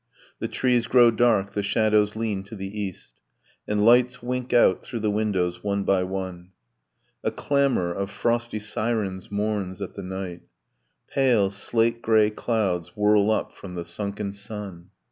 [0.39, 3.13] The trees grow dark: the shadows lean to the east:
[3.67, 6.53] And lights wink out through the windows, one by one.
[7.23, 10.41] A clamor of frosty sirens mourns at the night.
[11.07, 14.89] Pale slate grey clouds whirl up from the sunken sun.